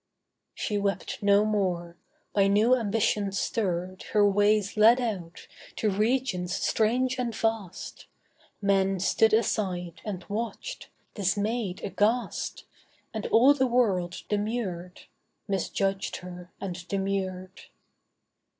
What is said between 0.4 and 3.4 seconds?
She wept no more. By new ambition